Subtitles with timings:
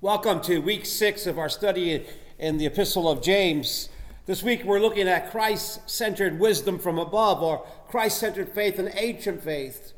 [0.00, 2.06] Welcome to week six of our study
[2.38, 3.88] in the Epistle of James.
[4.26, 8.92] This week we're looking at Christ centered wisdom from above, or Christ centered faith and
[8.94, 9.94] ancient faith.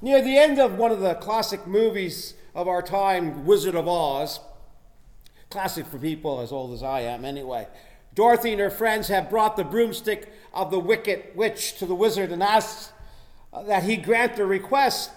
[0.00, 4.38] Near the end of one of the classic movies of our time, Wizard of Oz,
[5.50, 7.66] classic for people as old as I am anyway,
[8.14, 12.30] Dorothy and her friends have brought the broomstick of the wicked witch to the wizard
[12.30, 12.92] and asked
[13.66, 15.10] that he grant their request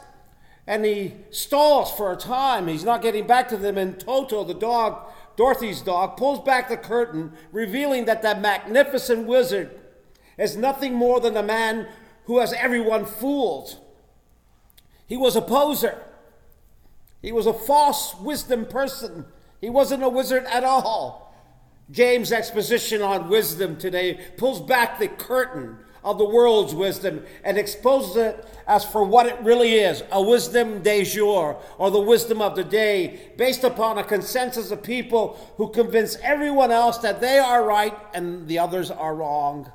[0.66, 2.68] and he stalls for a time.
[2.68, 3.77] He's not getting back to them.
[3.77, 9.71] And Toto, the dog, Dorothy's dog, pulls back the curtain, revealing that that magnificent wizard
[10.37, 11.87] is nothing more than a man
[12.25, 13.79] who has everyone fooled.
[15.06, 16.01] He was a poser.
[17.21, 19.25] He was a false wisdom person.
[19.59, 21.34] He wasn't a wizard at all.
[21.92, 28.16] James' exposition on wisdom today pulls back the curtain of the world's wisdom and exposes
[28.16, 32.56] it as for what it really is a wisdom de jour, or the wisdom of
[32.56, 37.66] the day, based upon a consensus of people who convince everyone else that they are
[37.66, 39.72] right and the others are wrong.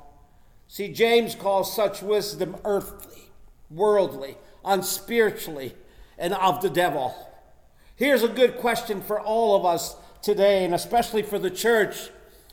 [0.67, 3.31] See, James calls such wisdom earthly,
[3.71, 5.73] worldly, unspiritually,
[6.17, 7.15] and of the devil.
[7.95, 12.09] Here's a good question for all of us today, and especially for the church,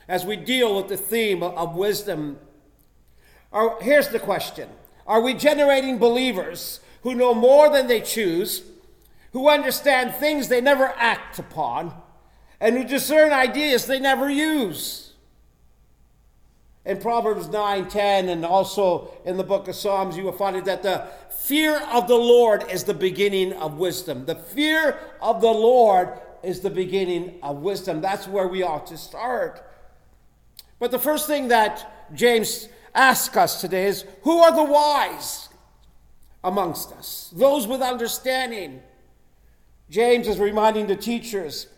[0.09, 2.39] as we deal with the theme of wisdom
[3.53, 4.69] are, here's the question
[5.07, 8.63] Are we generating believers who know more than they choose,
[9.33, 11.95] who understand things they never act upon,
[12.61, 15.13] and who discern ideas they never use?
[16.85, 20.83] In Proverbs 9 10, and also in the book of Psalms, you will find that
[20.83, 24.25] the fear of the Lord is the beginning of wisdom.
[24.25, 28.01] The fear of the Lord is the beginning of wisdom.
[28.01, 29.63] That's where we ought to start.
[30.79, 35.49] But the first thing that James ask us today is who are the wise
[36.43, 37.33] amongst us?
[37.37, 38.81] Those with understanding.
[39.89, 41.69] James is reminding the teachers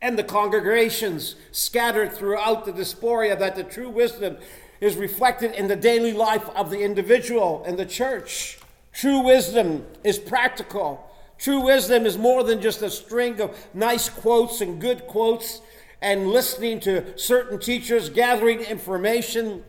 [0.00, 4.36] and the congregations scattered throughout the diaspora that the true wisdom
[4.80, 8.58] is reflected in the daily life of the individual and the church.
[8.92, 11.10] True wisdom is practical.
[11.38, 15.60] True wisdom is more than just a string of nice quotes and good quotes
[16.02, 19.62] and listening to certain teachers, gathering information.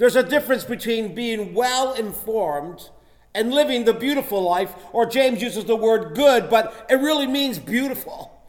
[0.00, 2.88] There's a difference between being well informed
[3.34, 7.58] and living the beautiful life, or James uses the word good, but it really means
[7.58, 8.42] beautiful.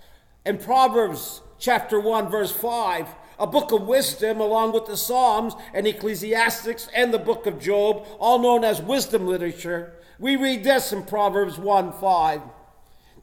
[0.45, 3.06] In Proverbs chapter 1, verse 5,
[3.38, 8.07] a book of wisdom, along with the Psalms and Ecclesiastes and the book of Job,
[8.18, 12.41] all known as wisdom literature, we read this in Proverbs 1 5.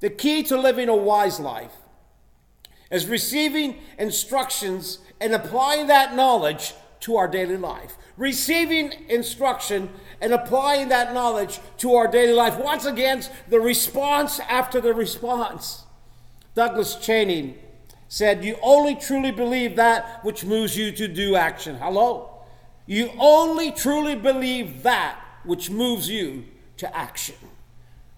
[0.00, 1.72] The key to living a wise life
[2.90, 9.88] is receiving instructions and applying that knowledge to our daily life receiving instruction
[10.20, 12.58] and applying that knowledge to our daily life.
[12.58, 15.84] Once again, the response after the response.
[16.54, 17.54] Douglas Cheney
[18.08, 21.76] said, You only truly believe that which moves you to do action.
[21.76, 22.30] Hello?
[22.86, 26.44] You only truly believe that which moves you
[26.78, 27.36] to action.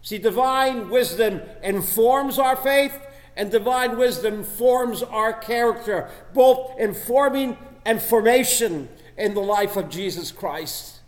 [0.00, 2.98] See, divine wisdom informs our faith,
[3.36, 8.88] and divine wisdom forms our character, both informing and formation
[9.20, 11.00] in the life of Jesus Christ.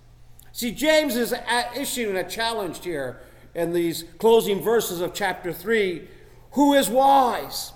[0.53, 3.21] See, James is uh, issuing a challenge here
[3.55, 6.07] in these closing verses of chapter 3.
[6.53, 7.73] Who is wise?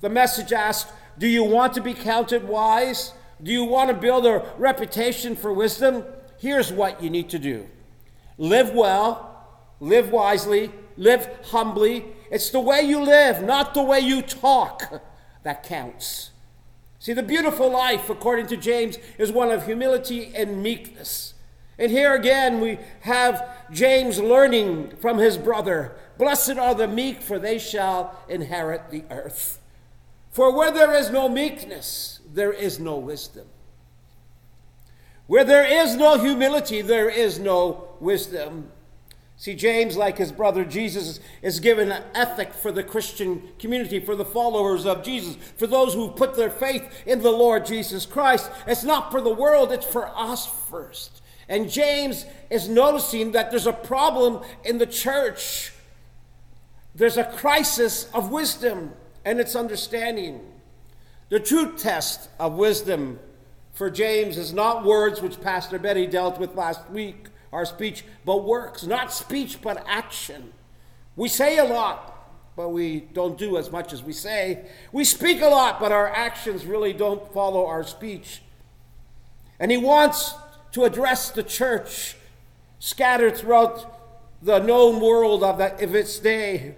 [0.00, 3.14] The message asks Do you want to be counted wise?
[3.42, 6.04] Do you want to build a reputation for wisdom?
[6.38, 7.66] Here's what you need to do
[8.38, 9.44] live well,
[9.80, 12.04] live wisely, live humbly.
[12.30, 15.02] It's the way you live, not the way you talk,
[15.42, 16.30] that counts.
[17.00, 21.32] See, the beautiful life, according to James, is one of humility and meekness.
[21.78, 27.38] And here again, we have James learning from his brother Blessed are the meek, for
[27.38, 29.58] they shall inherit the earth.
[30.30, 33.46] For where there is no meekness, there is no wisdom.
[35.26, 38.70] Where there is no humility, there is no wisdom.
[39.40, 44.14] See, James, like his brother Jesus, is given an ethic for the Christian community, for
[44.14, 48.50] the followers of Jesus, for those who put their faith in the Lord Jesus Christ.
[48.66, 51.22] It's not for the world, it's for us first.
[51.48, 55.72] And James is noticing that there's a problem in the church.
[56.94, 58.92] There's a crisis of wisdom
[59.24, 60.42] and its understanding.
[61.30, 63.18] The true test of wisdom
[63.72, 68.44] for James is not words which Pastor Betty dealt with last week our speech, but
[68.44, 68.84] works.
[68.84, 70.52] Not speech, but action.
[71.16, 74.66] We say a lot, but we don't do as much as we say.
[74.92, 78.42] We speak a lot, but our actions really don't follow our speech.
[79.58, 80.34] And he wants
[80.72, 82.16] to address the church
[82.78, 83.98] scattered throughout
[84.42, 86.76] the known world of, that, of its day.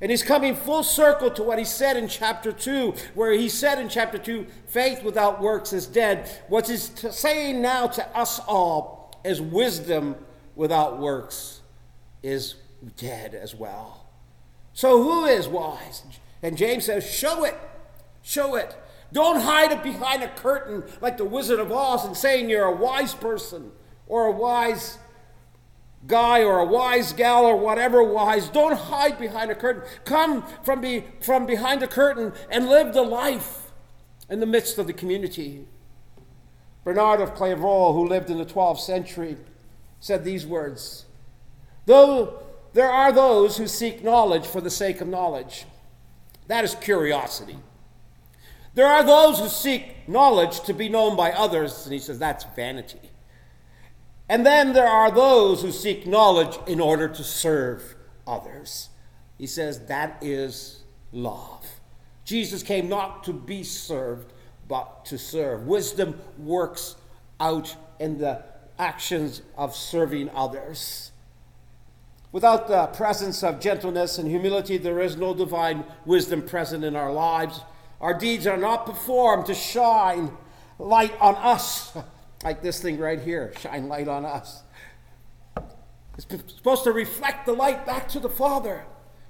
[0.00, 3.78] And he's coming full circle to what he said in chapter 2, where he said
[3.78, 6.30] in chapter 2, faith without works is dead.
[6.48, 10.16] What he's t- saying now to us all is wisdom
[10.54, 11.60] without works
[12.22, 12.56] is
[12.96, 14.06] dead as well.
[14.72, 16.02] So who is wise?
[16.42, 17.56] And James says, show it.
[18.22, 18.76] Show it.
[19.12, 22.76] Don't hide it behind a curtain like the Wizard of Oz and saying you're a
[22.76, 23.72] wise person
[24.06, 24.98] or a wise
[26.06, 28.48] guy or a wise gal or whatever wise.
[28.48, 29.82] Don't hide behind a curtain.
[30.04, 33.72] Come from, be, from behind the curtain and live the life
[34.28, 35.66] in the midst of the community.
[36.84, 39.36] Bernard of Clairvaux, who lived in the 12th century,
[40.00, 41.04] said these words
[41.86, 42.42] Though
[42.72, 45.66] there are those who seek knowledge for the sake of knowledge,
[46.46, 47.58] that is curiosity.
[48.74, 52.44] There are those who seek knowledge to be known by others, and he says that's
[52.56, 53.10] vanity.
[54.28, 57.96] And then there are those who seek knowledge in order to serve
[58.26, 58.90] others.
[59.38, 61.66] He says that is love.
[62.24, 64.32] Jesus came not to be served,
[64.70, 65.66] but to serve.
[65.66, 66.94] Wisdom works
[67.40, 68.42] out in the
[68.78, 71.10] actions of serving others.
[72.30, 77.12] Without the presence of gentleness and humility, there is no divine wisdom present in our
[77.12, 77.60] lives.
[78.00, 80.30] Our deeds are not performed to shine
[80.78, 81.92] light on us,
[82.44, 84.62] like this thing right here shine light on us.
[86.16, 88.84] It's supposed to reflect the light back to the Father,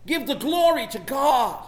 [0.07, 1.67] give the glory to God,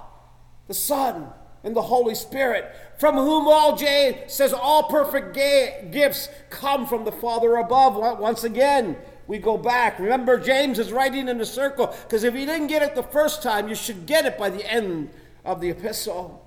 [0.69, 1.29] the Son,
[1.65, 7.13] and the Holy Spirit, from whom all J says all perfect gifts come from the
[7.13, 7.97] Father above.
[8.19, 9.99] Once again, we go back.
[9.99, 13.43] Remember, James is writing in a circle because if you didn't get it the first
[13.43, 15.11] time, you should get it by the end
[15.45, 16.47] of the epistle.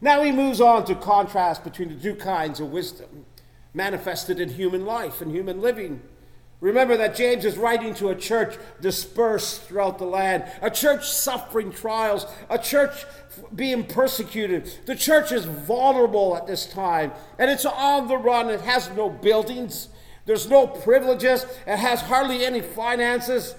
[0.00, 3.26] Now he moves on to contrast between the two kinds of wisdom
[3.72, 6.00] manifested in human life and human living.
[6.60, 11.70] Remember that James is writing to a church dispersed throughout the land, a church suffering
[11.72, 13.04] trials, a church
[13.54, 14.72] being persecuted.
[14.86, 18.48] The church is vulnerable at this time, and it's on the run.
[18.48, 19.88] It has no buildings,
[20.26, 23.54] there's no privileges, it has hardly any finances,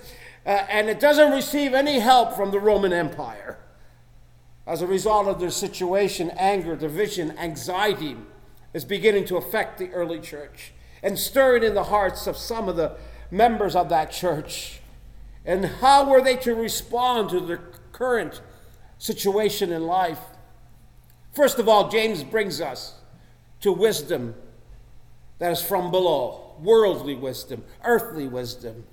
[0.46, 3.60] uh, and it doesn't receive any help from the Roman Empire.
[4.66, 8.18] As a result of their situation, anger, division, anxiety
[8.74, 10.74] is beginning to affect the early church
[11.06, 12.98] and stirring in the hearts of some of the
[13.30, 14.80] members of that church.
[15.46, 17.60] And how were they to respond to the
[17.92, 18.42] current
[18.98, 20.20] situation in life?
[21.32, 22.96] First of all, James brings us
[23.62, 24.34] to wisdom
[25.38, 28.86] that is from below worldly wisdom, earthly wisdom.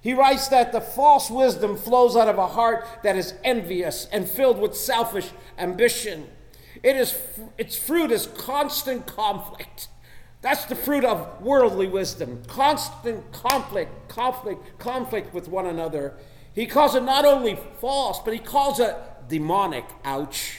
[0.00, 4.28] He writes that the false wisdom flows out of a heart that is envious and
[4.28, 6.26] filled with selfish ambition.
[6.82, 7.16] It is,
[7.56, 9.86] its fruit is constant conflict.
[10.44, 12.42] That's the fruit of worldly wisdom.
[12.46, 16.12] Constant conflict, conflict, conflict with one another.
[16.54, 18.94] He calls it not only false, but he calls it
[19.26, 19.86] demonic.
[20.04, 20.58] Ouch.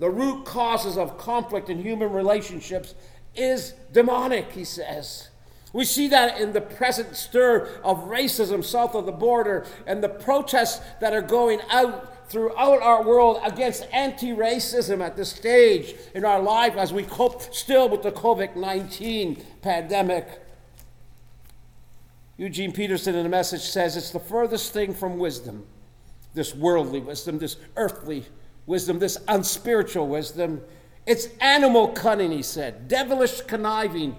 [0.00, 2.96] The root causes of conflict in human relationships
[3.36, 5.28] is demonic, he says.
[5.72, 10.08] We see that in the present stir of racism south of the border and the
[10.08, 16.24] protests that are going out throughout our world against anti racism at this stage in
[16.24, 20.26] our life as we cope still with the COVID 19 pandemic.
[22.36, 25.66] Eugene Peterson in a message says it's the furthest thing from wisdom,
[26.32, 28.24] this worldly wisdom, this earthly
[28.64, 30.62] wisdom, this unspiritual wisdom.
[31.06, 34.16] It's animal cunning, he said, devilish conniving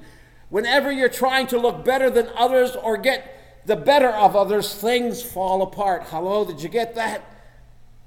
[0.51, 5.23] Whenever you're trying to look better than others or get the better of others, things
[5.23, 6.03] fall apart.
[6.07, 7.23] Hello, did you get that?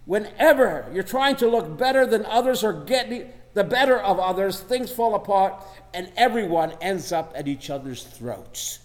[0.07, 4.91] Whenever you're trying to look better than others or get the better of others, things
[4.91, 5.55] fall apart
[5.95, 8.81] and everyone ends up at each other's throats.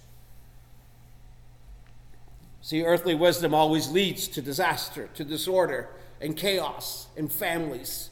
[2.62, 5.90] See, earthly wisdom always leads to disaster, to disorder,
[6.22, 8.12] and chaos in families.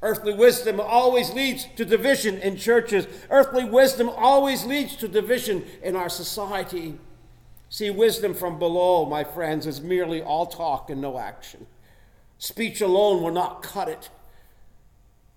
[0.00, 3.06] Earthly wisdom always leads to division in churches.
[3.30, 6.98] Earthly wisdom always leads to division in our society.
[7.68, 11.66] See, wisdom from below, my friends, is merely all talk and no action.
[12.44, 14.10] Speech alone will not cut it.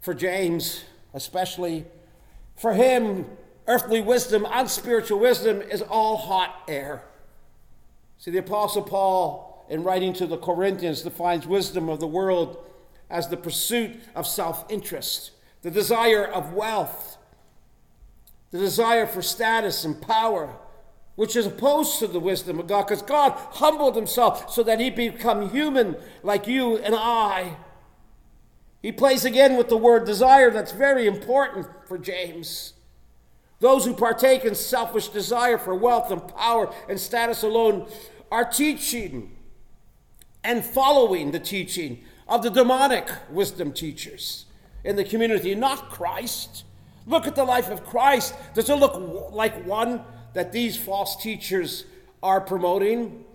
[0.01, 0.83] For James,
[1.13, 1.85] especially,
[2.57, 3.25] for him,
[3.65, 7.05] earthly wisdom, and spiritual wisdom is all hot air.
[8.17, 12.57] See, the Apostle Paul, in writing to the Corinthians, defines wisdom of the world
[13.09, 17.17] as the pursuit of self interest, the desire of wealth,
[18.51, 20.57] the desire for status and power,
[21.17, 24.91] which is opposed to the wisdom of God, because God humbled himself so that he
[24.91, 27.57] become human like you and I.
[28.83, 32.73] He plays again with the word desire, that's very important for James.
[33.59, 37.87] Those who partake in selfish desire for wealth and power and status alone
[38.31, 39.35] are teaching
[40.43, 44.45] and following the teaching of the demonic wisdom teachers
[44.83, 46.63] in the community, not Christ.
[47.07, 48.35] Look at the life of Christ.
[48.53, 50.03] Does it look like one
[50.37, 51.85] that these false teachers
[52.21, 53.25] are promoting?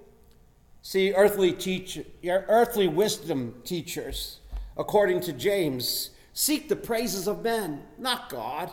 [0.82, 4.38] See, earthly teach, earthly wisdom teachers,
[4.76, 8.70] according to James, seek the praises of men, not God.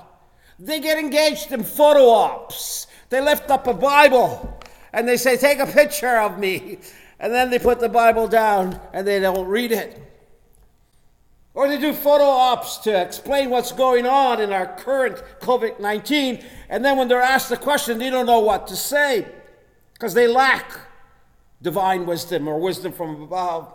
[0.59, 2.85] They get engaged in photo ops.
[3.09, 4.61] They lift up a Bible
[4.93, 6.77] and they say, Take a picture of me.
[7.19, 9.99] And then they put the Bible down and they don't read it.
[11.59, 16.41] Or they do photo ops to explain what's going on in our current COVID 19.
[16.69, 19.27] And then when they're asked the question, they don't know what to say
[19.91, 20.79] because they lack
[21.61, 23.73] divine wisdom or wisdom from above.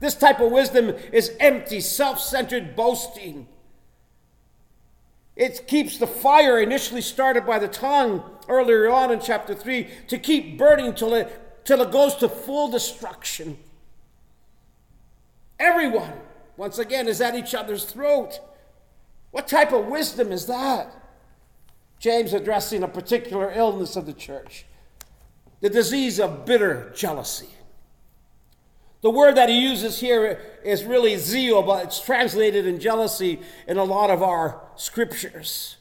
[0.00, 3.48] This type of wisdom is empty, self centered boasting.
[5.34, 10.18] It keeps the fire initially started by the tongue earlier on in chapter 3 to
[10.18, 13.56] keep burning till it, till it goes to full destruction.
[15.58, 16.12] Everyone,
[16.58, 18.40] once again, is at each other's throat.
[19.30, 20.92] What type of wisdom is that?
[22.00, 24.66] James addressing a particular illness of the church
[25.60, 27.48] the disease of bitter jealousy.
[29.00, 33.76] The word that he uses here is really zeal, but it's translated in jealousy in
[33.76, 35.78] a lot of our scriptures.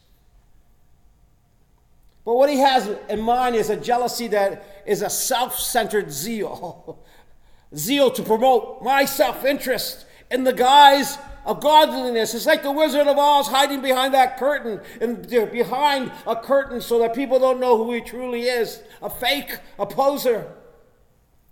[2.25, 6.99] But what he has in mind is a jealousy that is a self centered zeal.
[7.75, 12.33] zeal to promote my self interest in the guise of godliness.
[12.33, 16.99] It's like the Wizard of Oz hiding behind that curtain and behind a curtain so
[16.99, 20.51] that people don't know who he truly is a fake, a poser.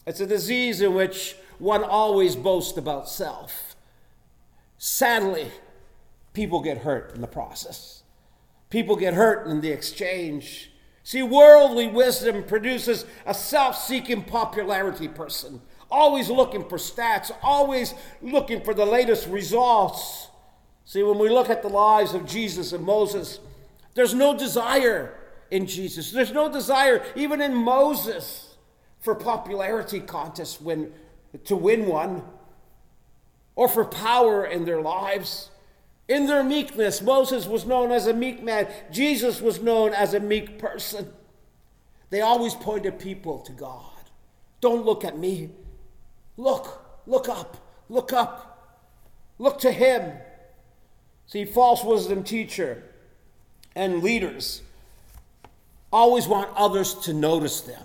[0.06, 3.76] It's a disease in which one always boasts about self.
[4.78, 5.52] Sadly,
[6.34, 8.04] people get hurt in the process.
[8.70, 10.72] People get hurt in the exchange.
[11.04, 18.62] See, worldly wisdom produces a self seeking popularity person, always looking for stats, always looking
[18.62, 20.30] for the latest results.
[20.86, 23.40] See, when we look at the lives of Jesus and Moses,
[23.96, 25.18] there's no desire
[25.52, 26.12] in Jesus.
[26.12, 28.56] There's no desire, even in Moses,
[29.00, 30.92] for popularity contests when
[31.46, 32.24] to win one
[33.56, 35.50] or for power in their lives.
[36.08, 40.20] In their meekness, Moses was known as a meek man, Jesus was known as a
[40.20, 41.12] meek person.
[42.12, 43.82] They always pointed people to God.
[44.62, 45.50] Don't look at me.
[46.38, 47.58] Look, look up,
[47.90, 48.82] look up,
[49.40, 50.14] look to Him.
[51.28, 52.84] See, false wisdom teacher
[53.76, 54.62] and leaders
[55.92, 57.84] always want others to notice them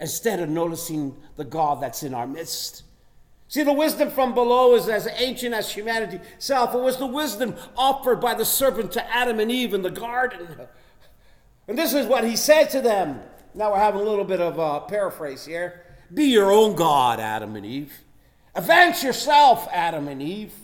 [0.00, 2.84] instead of noticing the God that's in our midst.
[3.48, 6.74] See, the wisdom from below is as ancient as humanity itself.
[6.74, 10.46] It was the wisdom offered by the serpent to Adam and Eve in the garden.
[11.66, 13.20] And this is what he said to them.
[13.54, 15.84] Now we're having a little bit of a paraphrase here.
[16.12, 17.92] Be your own God, Adam and Eve.
[18.54, 20.54] Advance yourself, Adam and Eve.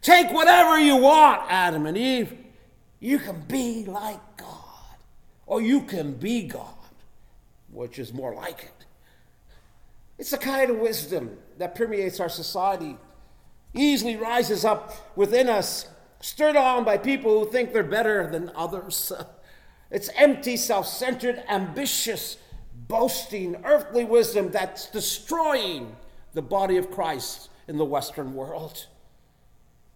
[0.00, 2.36] Take whatever you want, Adam and Eve.
[3.00, 4.96] You can be like God,
[5.46, 6.74] or you can be God,
[7.70, 8.86] which is more like it.
[10.18, 12.96] It's the kind of wisdom that permeates our society,
[13.74, 15.88] easily rises up within us,
[16.20, 19.12] stirred on by people who think they're better than others.
[19.90, 22.36] It's empty, self centered, ambitious,
[22.88, 25.96] boasting, earthly wisdom that's destroying
[26.32, 28.86] the body of Christ in the Western world.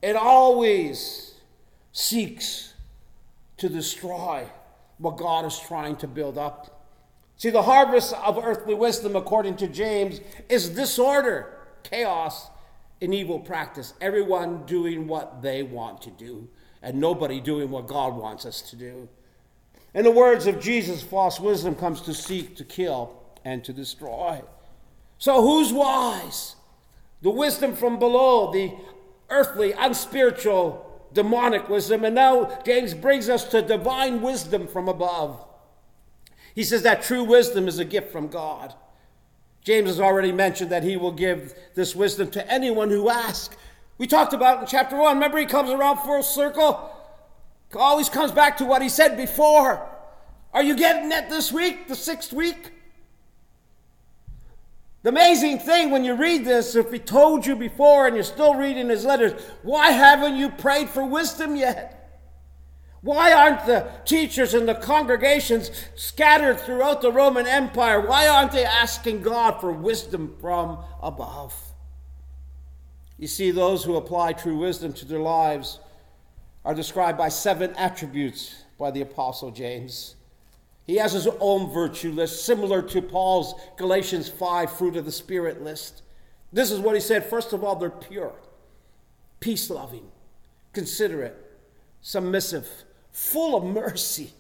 [0.02, 1.34] It always
[1.92, 2.74] seeks
[3.56, 4.46] to destroy
[4.98, 6.86] what God is trying to build up.
[7.36, 12.48] See, the harvest of earthly wisdom, according to James, is disorder, chaos,
[13.00, 13.94] and evil practice.
[14.00, 16.48] Everyone doing what they want to do,
[16.82, 19.08] and nobody doing what God wants us to do.
[19.94, 23.14] In the words of Jesus, false wisdom comes to seek, to kill,
[23.44, 24.42] and to destroy.
[25.18, 26.56] So, who's wise?
[27.22, 28.72] The wisdom from below, the
[29.30, 32.04] earthly, unspiritual, demonic wisdom.
[32.04, 35.44] And now James brings us to divine wisdom from above.
[36.54, 38.74] He says that true wisdom is a gift from God.
[39.62, 43.56] James has already mentioned that he will give this wisdom to anyone who asks.
[43.98, 45.16] We talked about in chapter 1.
[45.16, 46.90] Remember, he comes around full circle?
[47.74, 49.86] Always comes back to what he said before.
[50.54, 52.72] Are you getting it this week, the sixth week?
[55.02, 58.54] The amazing thing when you read this, if he told you before and you're still
[58.54, 61.94] reading his letters, why haven't you prayed for wisdom yet?
[63.00, 68.00] Why aren't the teachers and the congregations scattered throughout the Roman Empire?
[68.00, 71.54] Why aren't they asking God for wisdom from above?
[73.16, 75.78] You see, those who apply true wisdom to their lives
[76.68, 80.16] are described by seven attributes by the Apostle James.
[80.86, 85.62] He has his own virtue list, similar to Paul's Galatians 5 fruit of the Spirit
[85.62, 86.02] list.
[86.52, 87.24] This is what he said.
[87.24, 88.34] First of all, they're pure,
[89.40, 90.10] peace loving,
[90.74, 91.42] considerate,
[92.02, 92.68] submissive,
[93.12, 94.34] full of mercy,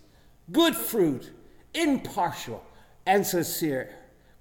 [0.52, 1.32] good fruit,
[1.72, 2.62] impartial,
[3.06, 3.88] and sincere.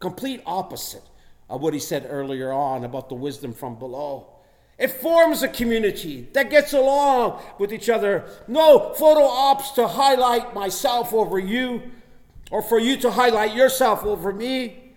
[0.02, 1.04] Complete opposite
[1.50, 4.37] of what he said earlier on about the wisdom from below.
[4.78, 8.26] It forms a community that gets along with each other.
[8.48, 11.82] No photo ops to highlight myself over you
[12.52, 14.94] or for you to highlight yourself over me.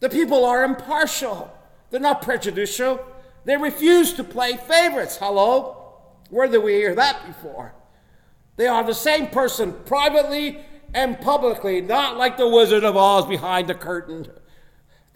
[0.00, 1.52] The people are impartial,
[1.90, 3.04] they're not prejudicial.
[3.44, 5.16] They refuse to play favorites.
[5.16, 5.94] Hello?
[6.28, 7.74] Where did we hear that before?
[8.56, 10.60] They are the same person privately
[10.92, 14.26] and publicly, not like the Wizard of Oz behind the curtain.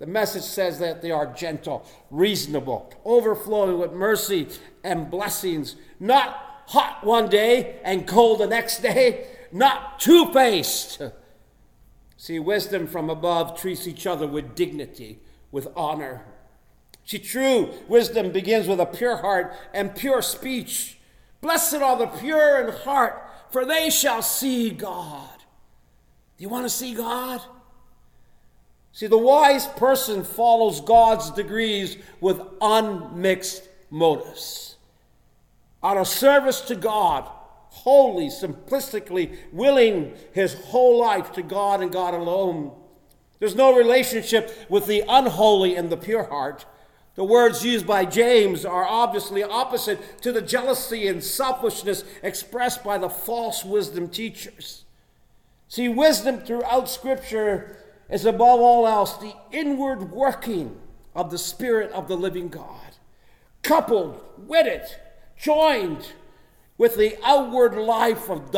[0.03, 4.49] The message says that they are gentle, reasonable, overflowing with mercy
[4.83, 11.01] and blessings, not hot one day and cold the next day, not two faced.
[12.17, 15.21] See, wisdom from above treats each other with dignity,
[15.53, 16.25] with honor.
[17.05, 20.99] See, true wisdom begins with a pure heart and pure speech.
[21.41, 25.39] Blessed are the pure in heart, for they shall see God.
[26.37, 27.41] Do you want to see God?
[28.93, 34.77] See, the wise person follows God's degrees with unmixed motives.
[35.83, 37.25] Out of service to God,
[37.71, 42.73] wholly, simplistically willing his whole life to God and God alone.
[43.39, 46.67] There's no relationship with the unholy and the pure heart.
[47.15, 52.99] The words used by James are obviously opposite to the jealousy and selfishness expressed by
[52.99, 54.85] the false wisdom teachers.
[55.69, 60.79] See, wisdom throughout Scripture is above all else the inward working
[61.15, 62.97] of the Spirit of the living God,
[63.63, 64.99] coupled with it,
[65.37, 66.13] joined
[66.79, 68.51] with the outward life of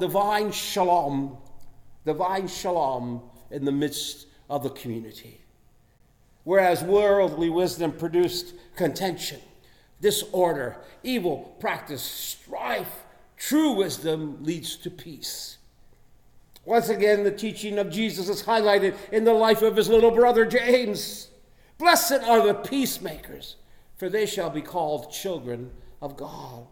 [0.00, 1.36] divine shalom,
[2.04, 5.40] divine shalom in the midst of the community.
[6.44, 9.40] Whereas worldly wisdom produced contention,
[10.00, 13.04] disorder, evil practice, strife,
[13.36, 15.58] true wisdom leads to peace.
[16.70, 20.46] Once again, the teaching of Jesus is highlighted in the life of his little brother
[20.46, 21.28] James.
[21.78, 23.56] Blessed are the peacemakers,
[23.96, 26.68] for they shall be called children of God.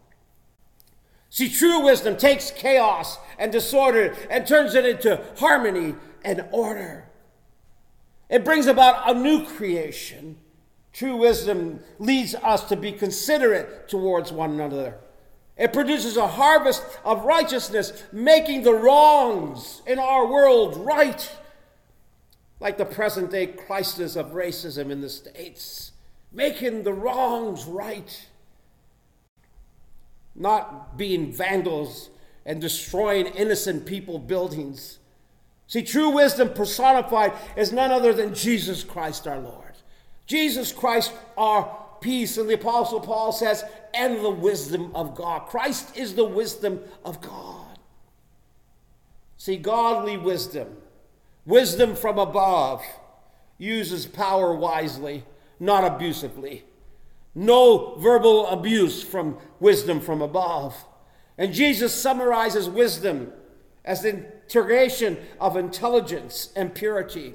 [1.30, 7.08] See, true wisdom takes chaos and disorder and turns it into harmony and order.
[8.30, 10.36] It brings about a new creation.
[10.92, 14.98] True wisdom leads us to be considerate towards one another.
[15.58, 21.30] It produces a harvest of righteousness, making the wrongs in our world right,
[22.60, 25.92] like the present day crisis of racism in the States,
[26.32, 28.28] making the wrongs right,
[30.36, 32.10] not being vandals
[32.46, 34.98] and destroying innocent people buildings.
[35.66, 39.74] See, true wisdom personified is none other than Jesus Christ our Lord.
[40.26, 42.38] Jesus Christ our peace.
[42.38, 45.46] And the Apostle Paul says, and the wisdom of God.
[45.46, 47.78] Christ is the wisdom of God.
[49.36, 50.76] See, godly wisdom,
[51.46, 52.82] wisdom from above,
[53.56, 55.24] uses power wisely,
[55.60, 56.64] not abusively.
[57.34, 60.84] No verbal abuse from wisdom from above.
[61.36, 63.32] And Jesus summarizes wisdom
[63.84, 67.34] as the integration of intelligence and purity,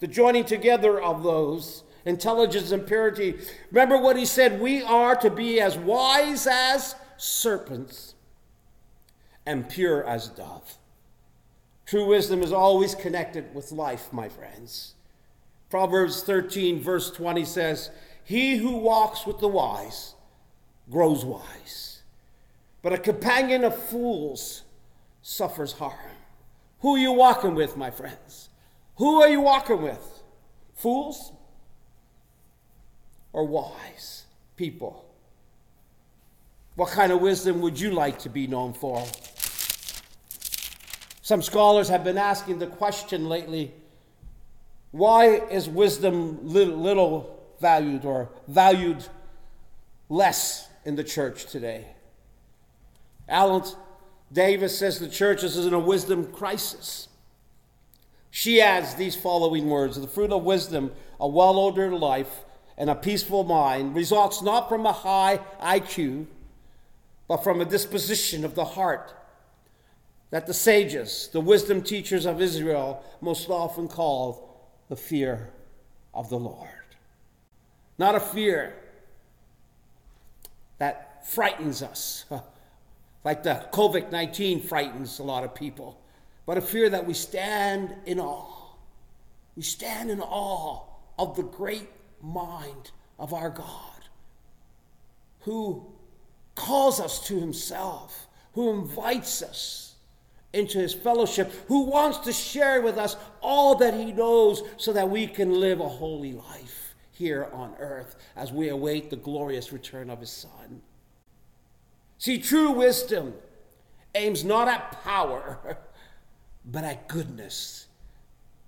[0.00, 3.38] the joining together of those intelligence and purity.
[3.70, 8.14] Remember what he said we are to be as wise as serpents
[9.44, 10.78] and pure as dove.
[11.84, 14.94] True wisdom is always connected with life, my friends.
[15.68, 17.90] Proverbs 13, verse 20 says,
[18.24, 20.14] He who walks with the wise
[20.90, 22.02] grows wise,
[22.82, 24.62] but a companion of fools
[25.22, 26.16] suffers harm.
[26.80, 28.48] Who are you walking with, my friends?
[28.96, 30.22] Who are you walking with?
[30.74, 31.32] Fools?
[33.36, 34.24] Or wise
[34.56, 35.04] people?
[36.74, 39.06] What kind of wisdom would you like to be known for?
[41.20, 43.74] Some scholars have been asking the question lately
[44.90, 49.04] why is wisdom little, valued or valued
[50.08, 51.88] less in the church today?
[53.28, 53.64] Ellen
[54.32, 57.08] Davis says the church is in a wisdom crisis.
[58.30, 62.45] She adds these following words The fruit of wisdom, a well ordered life,
[62.78, 66.26] and a peaceful mind results not from a high IQ,
[67.28, 69.12] but from a disposition of the heart
[70.30, 74.42] that the sages, the wisdom teachers of Israel, most often called
[74.88, 75.50] the fear
[76.12, 76.68] of the Lord.
[77.98, 78.74] Not a fear
[80.78, 82.24] that frightens us,
[83.24, 85.98] like the COVID 19 frightens a lot of people,
[86.44, 88.74] but a fear that we stand in awe.
[89.56, 90.82] We stand in awe
[91.18, 91.88] of the great
[92.26, 94.08] mind of our God,
[95.40, 95.86] who
[96.54, 99.94] calls us to himself, who invites us
[100.52, 105.08] into his fellowship, who wants to share with us all that he knows so that
[105.08, 110.10] we can live a holy life here on earth as we await the glorious return
[110.10, 110.82] of his Son.
[112.18, 113.34] See, true wisdom
[114.14, 115.78] aims not at power,
[116.64, 117.85] but at goodness.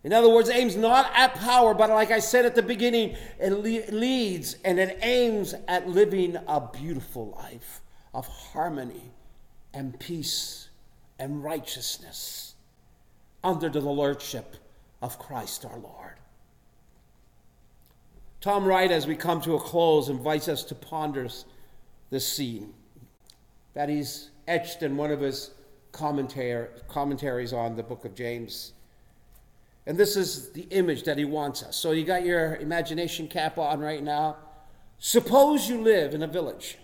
[0.04, 3.52] In other words, aims not at power, but like I said at the beginning, it
[3.52, 7.80] le- leads and it aims at living a beautiful life
[8.14, 9.12] of harmony
[9.74, 10.68] and peace
[11.18, 12.54] and righteousness
[13.42, 14.56] under the lordship
[15.02, 16.14] of Christ our Lord.
[18.40, 21.28] Tom Wright, as we come to a close, invites us to ponder
[22.10, 22.72] this scene
[23.74, 25.50] that he's etched in one of his
[25.92, 28.72] commentaries on the book of James.
[29.88, 31.74] And this is the image that he wants us.
[31.74, 34.36] So you got your imagination cap on right now.
[34.98, 36.76] Suppose you live in a village.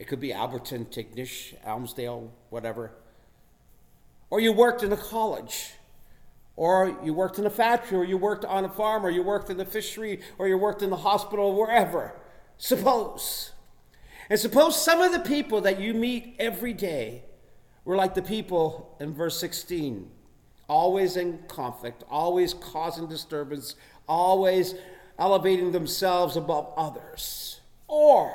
[0.00, 2.90] It could be Alberton, Tignish, Elmsdale, whatever.
[4.30, 5.74] Or you worked in a college.
[6.56, 9.48] Or you worked in a factory, or you worked on a farm, or you worked
[9.48, 12.16] in the fishery, or you worked in the hospital, wherever.
[12.58, 13.52] Suppose.
[14.28, 17.22] And suppose some of the people that you meet every day
[17.84, 20.10] were like the people in verse 16,
[20.72, 23.74] always in conflict, always causing disturbance,
[24.08, 24.74] always
[25.18, 27.60] elevating themselves above others.
[27.88, 28.34] Or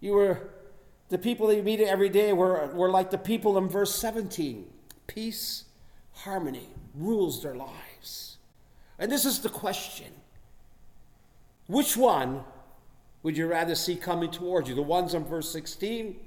[0.00, 0.50] you were
[1.08, 4.66] the people that you meet every day were, were like the people in verse 17.
[5.08, 5.64] Peace,
[6.12, 8.36] harmony rules their lives.
[9.00, 10.12] And this is the question.
[11.66, 12.44] Which one
[13.24, 14.76] would you rather see coming towards you?
[14.76, 16.20] The ones in verse 16,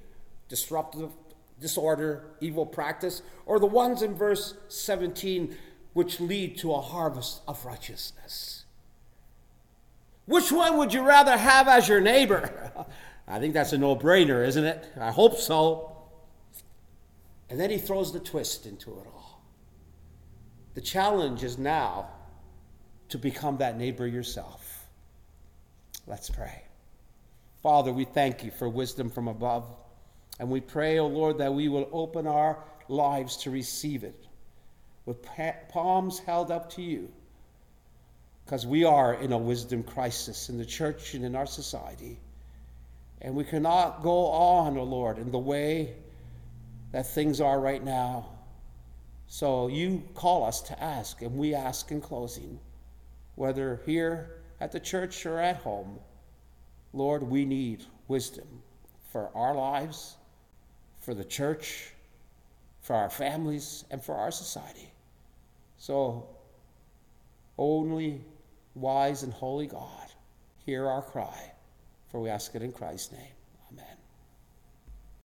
[0.49, 1.11] disruptive,
[1.61, 5.55] disorder, evil practice, or the ones in verse 17,
[5.93, 8.65] which lead to a harvest of righteousness?
[10.25, 12.71] Which one would you rather have as your neighbor?
[13.27, 14.91] I think that's a no brainer, isn't it?
[14.99, 15.95] I hope so.
[17.49, 19.41] And then he throws the twist into it all.
[20.73, 22.09] The challenge is now
[23.09, 24.87] to become that neighbor yourself.
[26.07, 26.63] Let's pray.
[27.61, 29.65] Father, we thank you for wisdom from above.
[30.41, 34.25] And we pray, O oh Lord, that we will open our lives to receive it
[35.05, 35.23] with
[35.69, 37.11] palms held up to you.
[38.43, 42.19] Because we are in a wisdom crisis in the church and in our society.
[43.21, 45.93] And we cannot go on, O oh Lord, in the way
[46.91, 48.31] that things are right now.
[49.27, 52.59] So you call us to ask, and we ask in closing,
[53.35, 55.99] whether here at the church or at home
[56.93, 58.47] Lord, we need wisdom
[59.11, 60.17] for our lives,
[61.01, 61.91] for the church,
[62.81, 64.91] for our families, and for our society.
[65.77, 66.27] So,
[67.57, 68.21] only
[68.75, 70.07] wise and holy God,
[70.65, 71.51] hear our cry,
[72.09, 73.33] for we ask it in Christ's name.